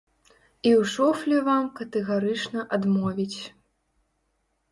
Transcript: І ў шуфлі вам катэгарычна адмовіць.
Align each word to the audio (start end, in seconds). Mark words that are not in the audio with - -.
І 0.67 0.69
ў 0.79 0.87
шуфлі 0.93 1.37
вам 1.49 1.67
катэгарычна 1.81 2.59
адмовіць. 2.77 3.39